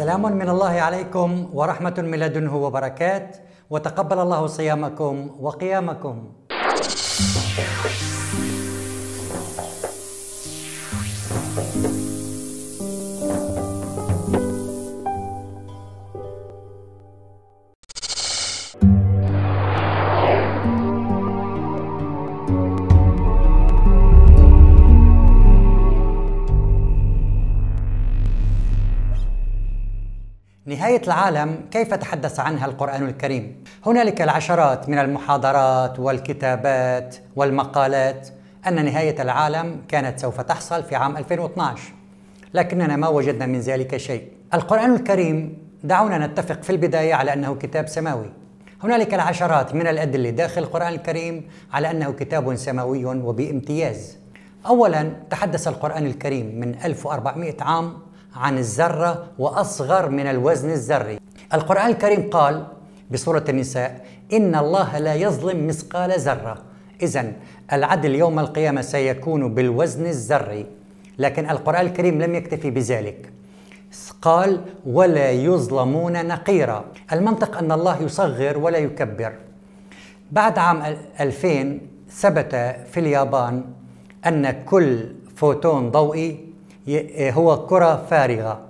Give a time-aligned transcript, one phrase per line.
[0.00, 3.36] سلام من الله عليكم ورحمة من لدنه وبركات
[3.70, 6.16] وتقبل الله صيامكم وقيامكم.
[30.80, 38.28] نهاية العالم كيف تحدث عنها القرآن الكريم؟ هنالك العشرات من المحاضرات والكتابات والمقالات
[38.66, 41.92] أن نهاية العالم كانت سوف تحصل في عام 2012
[42.54, 44.28] لكننا ما وجدنا من ذلك شيء.
[44.54, 48.32] القرآن الكريم دعونا نتفق في البداية على أنه كتاب سماوي.
[48.82, 54.18] هنالك العشرات من الأدلة داخل القرآن الكريم على أنه كتاب سماوي وبامتياز.
[54.66, 61.18] أولا تحدث القرآن الكريم من 1400 عام عن الذرة وأصغر من الوزن الذري.
[61.54, 62.66] القرآن الكريم قال
[63.10, 66.58] بسورة النساء إن الله لا يظلم مثقال ذرة.
[67.02, 67.32] إذا
[67.72, 70.66] العدل يوم القيامة سيكون بالوزن الذري.
[71.18, 73.32] لكن القرآن الكريم لم يكتفي بذلك.
[74.22, 76.84] قال ولا يظلمون نقيرا.
[77.12, 79.32] المنطق أن الله يصغر ولا يكبر.
[80.32, 80.82] بعد عام
[81.20, 82.54] 2000 ثبت
[82.90, 83.64] في اليابان
[84.26, 86.49] أن كل فوتون ضوئي
[87.18, 88.60] هو كرة فارغة.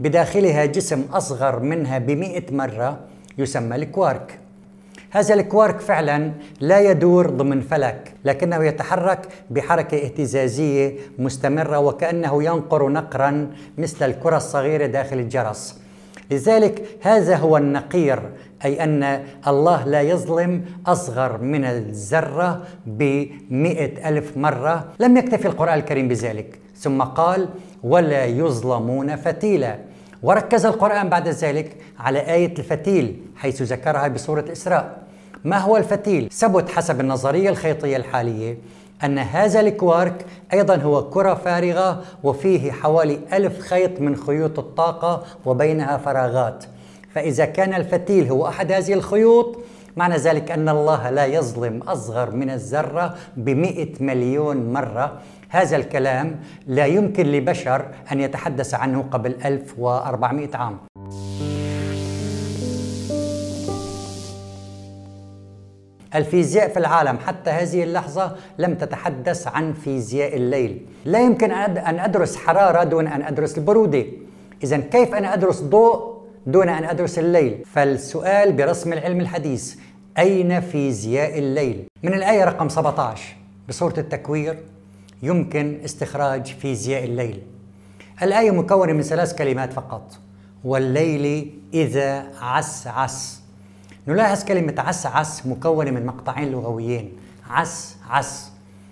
[0.00, 2.98] بداخلها جسم أصغر منها بمئة مرة
[3.38, 4.38] يسمى الكوارك.
[5.10, 13.50] هذا الكوارك فعلا لا يدور ضمن فلك لكنه يتحرك بحركة اهتزازية مستمرة وكأنه ينقر نقرا
[13.78, 15.80] مثل الكرة الصغيرة داخل الجرس.
[16.30, 18.22] لذلك هذا هو النقير
[18.64, 24.84] أي أن الله لا يظلم أصغر من الذرة بمئة ألف مرة.
[25.00, 26.58] لم يكتفي القرآن الكريم بذلك.
[26.78, 27.48] ثم قال
[27.82, 29.78] ولا يظلمون فتيلا.
[30.22, 34.98] وركز القرآن بعد ذلك على آية الفتيل حيث ذكرها بسورة الإسراء
[35.44, 38.58] ما هو الفتيل؟ ثبت حسب النظرية الخيطية الحالية
[39.04, 45.96] أن هذا الكوارك أيضا هو كرة فارغة وفيه حوالي ألف خيط من خيوط الطاقة وبينها
[45.96, 46.64] فراغات.
[47.14, 49.58] فإذا كان الفتيل هو أحد هذه الخيوط
[49.96, 55.20] معنى ذلك أن الله لا يظلم أصغر من الذرة بمئة مليون مرة.
[55.48, 60.78] هذا الكلام لا يمكن لبشر أن يتحدث عنه قبل 1400 عام.
[66.14, 70.86] الفيزياء في العالم حتى هذه اللحظة لم تتحدث عن فيزياء الليل.
[71.04, 74.04] لا يمكن أن أدرس حرارة دون أن أدرس البرودة.
[74.64, 79.76] إذا كيف أنا أدرس ضوء دون أن أدرس الليل؟ فالسؤال برسم العلم الحديث
[80.18, 83.36] أين فيزياء الليل؟ من الآية رقم 17
[83.68, 84.58] بصورة التكوير
[85.22, 87.42] يمكن استخراج فيزياء الليل.
[88.22, 90.18] الآية مكونة من ثلاث كلمات فقط.
[90.64, 93.40] والليل إذا عس عس
[94.08, 97.12] نلاحظ كلمة عس عس مكونة من مقطعين لغويين.
[97.50, 98.50] عس عس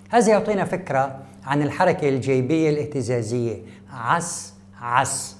[0.09, 3.57] هذا يعطينا فكرة عن الحركة الجيبية الإهتزازية.
[3.93, 5.35] عس عس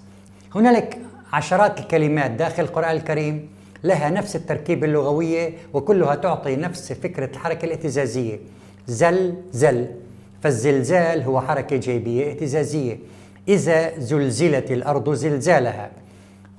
[0.55, 0.99] هنالك
[1.33, 3.54] عشرات الكلمات داخل القرآن الكريم.
[3.85, 8.39] لها نفس التركيبة اللغوية وكلها تعطي نفس فكرة الحركة الاهتزازية.
[8.87, 9.87] زل زل.
[10.41, 12.97] فالزلزال هو حركة جيبية اهتزازية.
[13.47, 15.91] إذا زلزلت الأرض زلزالها.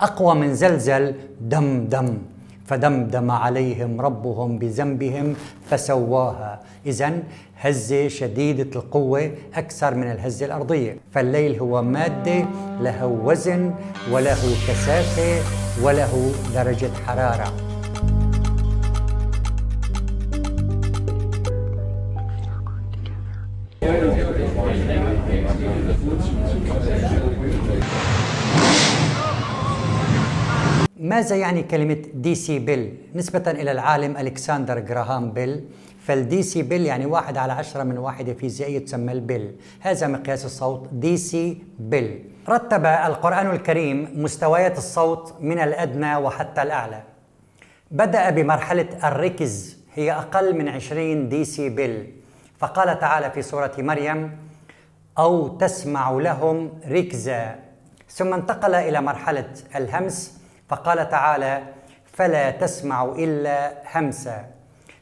[0.00, 2.18] أقوى من زلزل دم دم.
[2.66, 5.34] فدمدم عليهم ربهم بذنبهم
[5.70, 6.60] فسواها.
[6.86, 7.22] إذا
[7.60, 10.96] هزة شديدة القوة أكثر من الهزة الأرضية.
[11.12, 12.46] فالليل هو مادة
[12.80, 13.74] له وزن
[14.12, 15.65] وله كثافة.
[15.82, 17.52] وله درجة حرارة.
[31.00, 35.64] ماذا يعني كلمة دي سي بيل؟ نسبة إلى العالم ألكسندر جراهام بيل.
[36.00, 39.54] فالدي سي بيل يعني واحد على عشرة من واحدة فيزيائية تسمى البيل.
[39.80, 47.02] هذا مقياس الصوت دي سي بيل رتب القرآن الكريم مستويات الصوت من الأدنى وحتى الأعلى.
[47.90, 52.12] بدأ بمرحلة الركز هي أقل من 20 دي سي بيل
[52.58, 54.38] فقال تعالى في سورة مريم
[55.18, 57.58] أو تسمع لهم ركزا.
[58.10, 61.62] ثم انتقل إلى مرحلة الهمس فقال تعالى
[62.12, 64.44] فلا تسمع إلا همسا.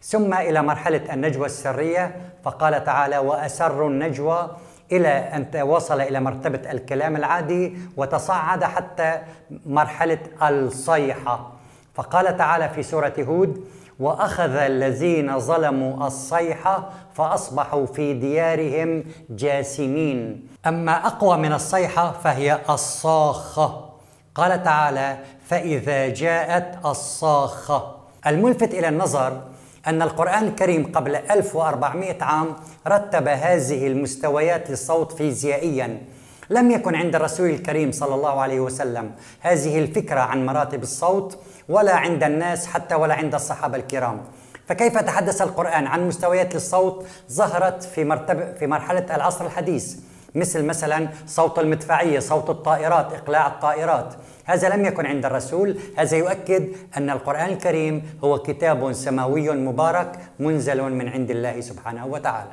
[0.03, 4.57] ثم إلى مرحلة النجوى السرية فقال تعالى وأسروا النجوى
[4.93, 9.19] إلى أن وصل إلى مرتبة الكلام العادي وتصعد حتى
[9.67, 11.53] مرحلة الصيحة.
[11.95, 13.65] فقال تعالى في سورة هود
[14.01, 23.91] وأخذ الذين ظلموا الصيحة فأصبحوا في ديارهم جاثمين أما أقوى من الصيحة فهي الصاخة.
[24.35, 27.97] قال تعالى فإذا جاءت الصاخة.
[28.27, 29.43] الملفت إلى النظر
[29.87, 32.57] أن القرآن الكريم قبل 1400 عام
[32.89, 36.03] رتب هذه المستويات للصوت فيزيائيا.
[36.51, 39.11] لم يكن عند الرسول الكريم صلى الله عليه وسلم
[39.41, 41.39] هذه الفكرة عن مراتب الصوت
[41.69, 44.23] ولا عند الناس حتى ولا عند الصحابة الكرام.
[44.67, 49.97] فكيف تحدث القرآن عن مستويات للصوت ظهرت في مرتبة في مرحلة العصر الحديث؟
[50.35, 54.15] مثل مثلا صوت المدفعية صوت الطائرات إقلاع الطائرات.
[54.45, 55.79] هذا لم يكن عند الرسول.
[55.97, 62.51] هذا يؤكد أن القرآن الكريم هو كتاب سماوي مبارك منزل من عند الله سبحانه وتعالى.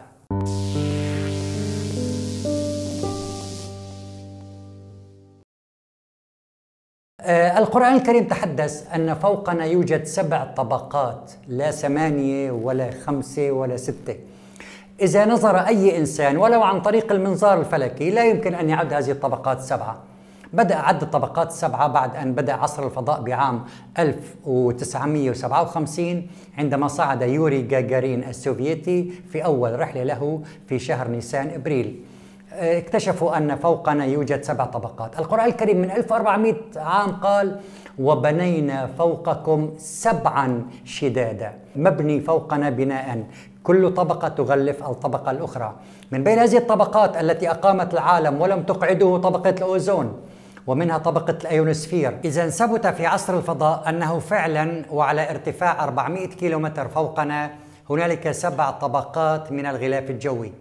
[7.22, 14.16] آه، القرآن الكريم تحدث أن فوقنا يوجد سبع طبقات لا ثمانية ولا خمسة ولا ستة.
[15.01, 19.62] إذا نظر أي إنسان ولو عن طريق المنظار الفلكي لا يمكن أن يعد هذه الطبقات
[19.62, 19.98] سبعة.
[20.53, 23.63] بدأ عد الطبقات السبعة بعد أن بدأ عصر الفضاء بعام
[24.00, 26.27] 1957
[26.57, 32.00] عندما صعد يوري جاجارين السوفيتي في أول رحلة له في شهر نيسان إبريل.
[32.53, 35.19] اكتشفوا أن فوقنا يوجد سبع طبقات.
[35.19, 37.59] القرآن الكريم من 1400 عام قال
[38.00, 41.53] وبنينا فوقكم سبعا شدادا.
[41.75, 43.24] مبني فوقنا بناء
[43.63, 45.74] كل طبقة تغلف الطبقة الأخرى.
[46.12, 50.22] من بين هذه الطبقات التي أقامت العالم ولم تقعده طبقة الأوزون
[50.68, 57.52] ومنها طبقة الأيونوسفير إذا ثبت في عصر الفضاء أنه فعلا وعلى ارتفاع 400 كيلومتر فوقنا
[57.90, 60.52] هنالك سبع طبقات من الغلاف الجوي.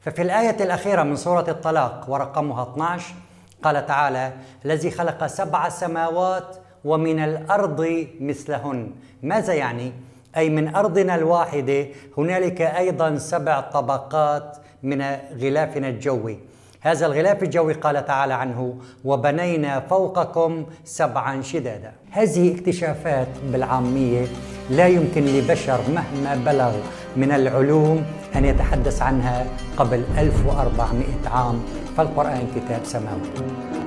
[0.00, 3.14] ففي الآية الأخيرة من سورة الطلاق ورقمها 12
[3.62, 4.32] قال تعالى
[4.64, 8.90] الذي خلق سبع سماوات ومن الأرض مثلهن
[9.22, 9.92] ماذا يعني؟
[10.36, 11.86] أي من أرضنا الواحدة
[12.18, 15.02] هنالك أيضا سبع طبقات من
[15.40, 16.38] غلافنا الجوي.
[16.80, 21.92] هذا الغلاف الجوي قال تعالى عنه وبنينا فوقكم سبعا شدادا.
[22.10, 24.26] هذه اكتشافات بالعامية
[24.70, 26.72] لا يمكن لبشر مهما بلغ
[27.16, 28.04] من العلوم
[28.36, 29.46] أن يتحدث عنها
[29.76, 31.62] قبل 1400 عام
[31.96, 33.83] فالقرآن كتاب سماوي.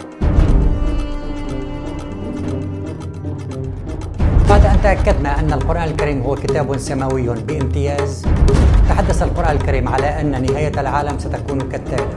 [4.67, 8.25] أن تأكدنا أن القرآن الكريم هو كتاب سماوي بامتياز؟
[8.89, 12.07] تحدث القرآن الكريم على أن نهاية العالم ستكون كالتالي.